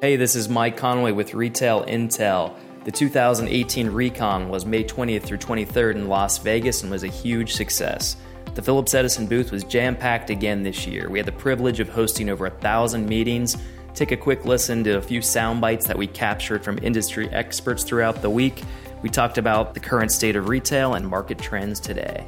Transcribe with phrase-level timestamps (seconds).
[0.00, 2.54] Hey, this is Mike Conway with Retail Intel.
[2.84, 7.54] The 2018 Recon was May 20th through 23rd in Las Vegas and was a huge
[7.54, 8.16] success.
[8.54, 11.10] The Phillips Edison booth was jam packed again this year.
[11.10, 13.56] We had the privilege of hosting over a thousand meetings.
[13.92, 17.82] Take a quick listen to a few sound bites that we captured from industry experts
[17.82, 18.62] throughout the week.
[19.02, 22.24] We talked about the current state of retail and market trends today.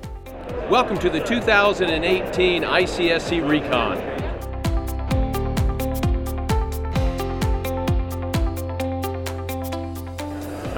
[0.68, 4.20] Welcome to the 2018 ICSC Recon.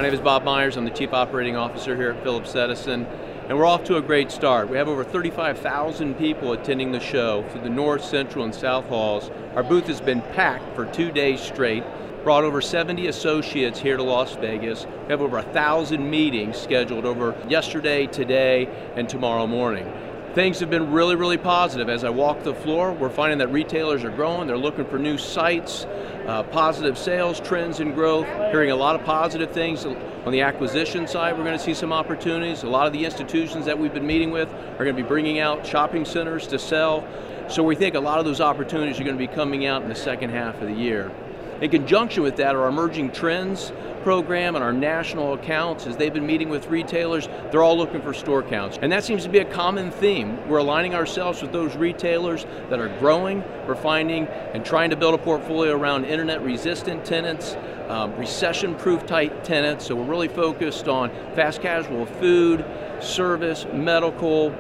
[0.02, 0.76] My name is Bob Myers.
[0.76, 3.06] I'm the Chief Operating Officer here at Phillips Edison,
[3.48, 4.68] and we're off to a great start.
[4.68, 9.30] We have over 35,000 people attending the show through the North, Central, and South Halls.
[9.54, 11.84] Our booth has been packed for two days straight.
[12.24, 14.86] Brought over 70 associates here to Las Vegas.
[15.04, 19.86] We have over a thousand meetings scheduled over yesterday, today, and tomorrow morning
[20.34, 21.90] things have been really, really positive.
[21.90, 24.46] As I walk the floor, we're finding that retailers are growing.
[24.46, 25.84] They're looking for new sites,
[26.26, 29.84] uh, positive sales trends and growth, hearing a lot of positive things.
[29.84, 32.62] On the acquisition side, we're going to see some opportunities.
[32.62, 35.38] A lot of the institutions that we've been meeting with are going to be bringing
[35.38, 37.06] out shopping centers to sell.
[37.48, 39.88] So we think a lot of those opportunities are going to be coming out in
[39.88, 41.12] the second half of the year.
[41.62, 46.26] In conjunction with that, our emerging trends program and our national accounts, as they've been
[46.26, 48.80] meeting with retailers, they're all looking for store counts.
[48.82, 50.44] And that seems to be a common theme.
[50.48, 55.14] We're aligning ourselves with those retailers that are growing, we're finding, and trying to build
[55.14, 57.56] a portfolio around internet resistant tenants,
[57.88, 59.86] um, recession proof type tenants.
[59.86, 62.64] So we're really focused on fast casual food,
[62.98, 64.50] service, medical,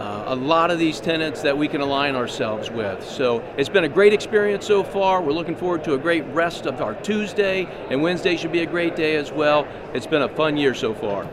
[0.00, 3.04] uh, a lot of these tenants that we can align ourselves with.
[3.04, 5.22] So it's been a great experience so far.
[5.22, 8.66] We're looking forward to a great rest of our Tuesday, and Wednesday should be a
[8.66, 9.66] great day as well.
[9.94, 11.28] It's been a fun year so far.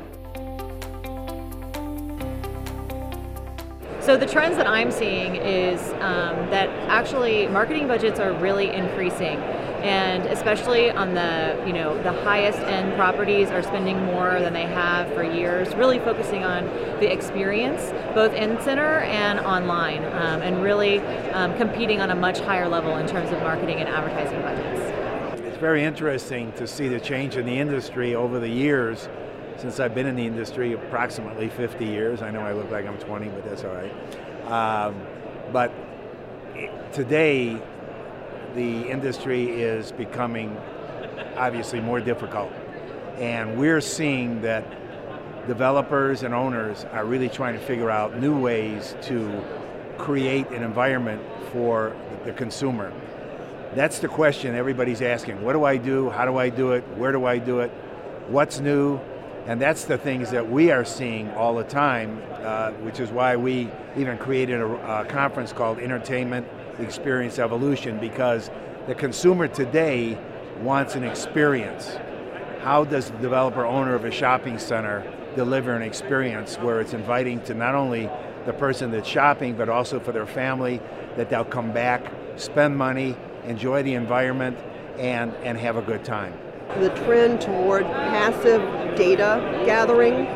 [4.05, 9.39] So the trends that I'm seeing is um, that actually marketing budgets are really increasing.
[9.81, 14.67] And especially on the you know the highest end properties are spending more than they
[14.67, 16.65] have for years really focusing on
[16.99, 20.99] the experience both in center and online um, and really
[21.33, 25.41] um, competing on a much higher level in terms of marketing and advertising budgets.
[25.41, 29.07] It's very interesting to see the change in the industry over the years
[29.57, 32.21] since I've been in the industry approximately 50 years.
[32.21, 34.51] I know I look like I'm 20, but that's all right.
[34.51, 34.95] Um,
[35.51, 35.71] but
[36.93, 37.61] today,
[38.55, 40.57] the industry is becoming
[41.37, 42.51] obviously more difficult.
[43.17, 44.65] And we're seeing that
[45.47, 49.43] developers and owners are really trying to figure out new ways to
[49.97, 51.21] create an environment
[51.51, 51.95] for
[52.25, 52.91] the consumer.
[53.73, 55.41] That's the question everybody's asking.
[55.41, 56.09] What do I do?
[56.09, 56.83] How do I do it?
[56.97, 57.69] Where do I do it?
[58.27, 58.99] What's new?
[59.45, 63.35] And that's the things that we are seeing all the time, uh, which is why
[63.35, 66.47] we even created a, a conference called Entertainment
[66.79, 68.49] experience evolution because
[68.87, 70.17] the consumer today
[70.61, 71.95] wants an experience.
[72.61, 75.03] How does the developer owner of a shopping center
[75.35, 78.09] deliver an experience where it's inviting to not only
[78.45, 80.81] the person that's shopping, but also for their family,
[81.17, 84.57] that they'll come back, spend money, enjoy the environment,
[84.97, 86.33] and, and have a good time.
[86.79, 88.61] The trend toward passive
[88.95, 90.27] data gathering.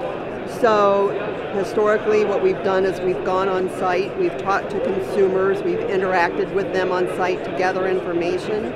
[0.59, 1.09] So
[1.53, 6.53] Historically, what we've done is we've gone on site, we've talked to consumers, we've interacted
[6.53, 8.69] with them on site to gather information.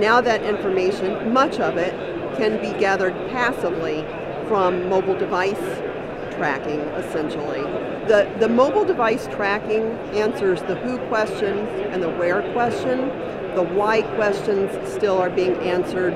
[0.00, 1.92] Now that information, much of it,
[2.38, 4.06] can be gathered passively
[4.48, 5.60] from mobile device
[6.34, 7.60] tracking, essentially.
[8.08, 9.82] The, the mobile device tracking
[10.14, 11.58] answers the who question
[11.92, 13.08] and the where question.
[13.54, 16.14] The why questions still are being answered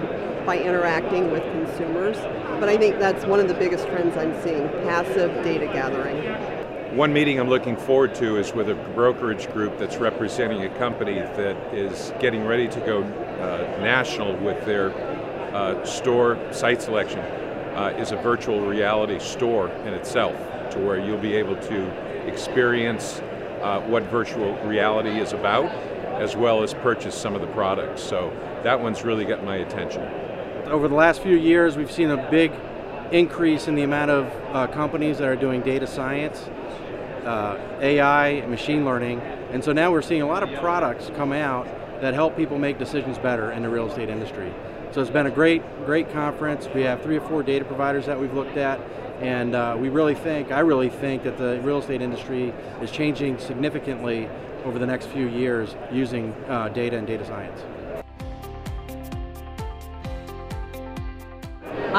[0.49, 2.17] by interacting with consumers.
[2.59, 6.25] But I think that's one of the biggest trends I'm seeing, passive data gathering.
[6.97, 11.17] One meeting I'm looking forward to is with a brokerage group that's representing a company
[11.17, 14.91] that is getting ready to go uh, national with their
[15.55, 17.19] uh, store site selection.
[17.19, 20.35] Uh, is a virtual reality store in itself
[20.71, 23.21] to where you'll be able to experience
[23.61, 25.67] uh, what virtual reality is about
[26.19, 28.03] as well as purchase some of the products.
[28.03, 28.33] So
[28.65, 30.28] that one's really got my attention
[30.71, 32.53] over the last few years, we've seen a big
[33.11, 36.41] increase in the amount of uh, companies that are doing data science,
[37.25, 39.21] uh, AI, machine learning,
[39.51, 41.67] and so now we're seeing a lot of products come out
[42.01, 44.53] that help people make decisions better in the real estate industry.
[44.93, 46.69] So it's been a great, great conference.
[46.75, 48.79] We have three or four data providers that we've looked at,
[49.21, 53.39] and uh, we really think, I really think that the real estate industry is changing
[53.39, 54.29] significantly
[54.65, 57.61] over the next few years using uh, data and data science.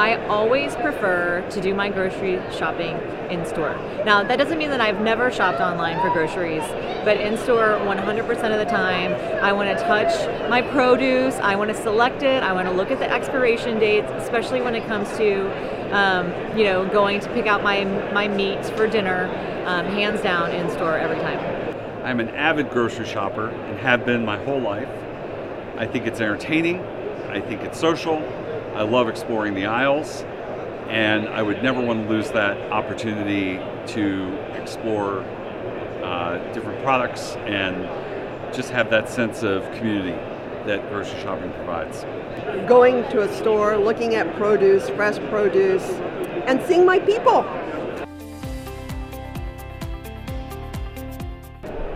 [0.00, 2.96] I always prefer to do my grocery shopping
[3.28, 3.76] in store.
[4.06, 6.62] Now, that doesn't mean that I've never shopped online for groceries,
[7.04, 9.12] but in store 100% of the time,
[9.44, 12.90] I want to touch my produce, I want to select it, I want to look
[12.90, 17.46] at the expiration dates, especially when it comes to um, you know, going to pick
[17.46, 19.26] out my, my meats for dinner,
[19.66, 21.38] um, hands down in store every time.
[22.06, 24.88] I'm an avid grocery shopper and have been my whole life.
[25.76, 26.80] I think it's entertaining,
[27.28, 28.22] I think it's social,
[28.80, 30.24] I love exploring the aisles,
[30.88, 33.60] and I would never want to lose that opportunity
[33.92, 35.20] to explore
[36.02, 40.18] uh, different products and just have that sense of community
[40.64, 42.04] that grocery shopping provides.
[42.66, 45.84] Going to a store, looking at produce, fresh produce,
[46.46, 47.42] and seeing my people.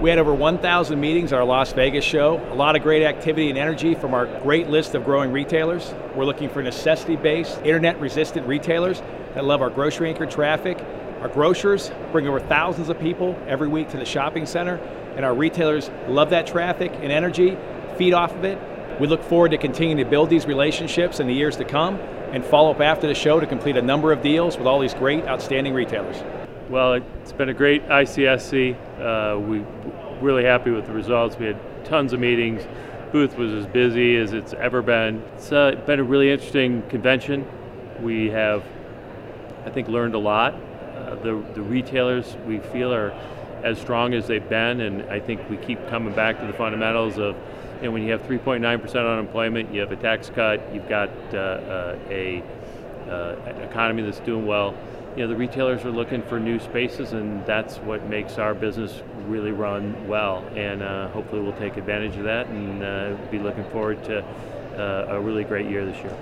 [0.05, 3.49] We had over 1,000 meetings at our Las Vegas show, a lot of great activity
[3.49, 5.95] and energy from our great list of growing retailers.
[6.15, 9.01] We're looking for necessity based, internet resistant retailers
[9.33, 10.79] that love our grocery anchor traffic.
[11.23, 14.77] Our grocers bring over thousands of people every week to the shopping center,
[15.17, 17.56] and our retailers love that traffic and energy,
[17.97, 18.59] feed off of it.
[19.01, 21.95] We look forward to continuing to build these relationships in the years to come
[22.31, 24.93] and follow up after the show to complete a number of deals with all these
[24.93, 26.44] great, outstanding retailers.
[26.70, 28.75] Well, it's been a great ICSC.
[28.99, 29.62] Uh, we
[30.22, 31.37] really happy with the results.
[31.38, 32.66] We had tons of meetings.
[33.12, 35.22] Booth was as busy as it's ever been.
[35.37, 37.46] It's uh, been a really interesting convention.
[38.00, 38.64] We have,
[39.66, 40.55] I think, learned a lot.
[40.55, 43.10] Uh, the, the retailers we feel are
[43.62, 47.19] as strong as they've been, and I think we keep coming back to the fundamentals
[47.19, 47.37] of
[47.76, 51.37] you know, when you have 3.9% unemployment, you have a tax cut, you've got uh,
[51.37, 52.43] uh, a
[53.06, 54.75] uh, an economy that's doing well
[55.16, 59.00] you know, the retailers are looking for new spaces, and that's what makes our business
[59.26, 60.44] really run well.
[60.56, 64.25] And uh, hopefully, we'll take advantage of that and uh, be looking forward to
[64.76, 66.16] uh, a really great year this year.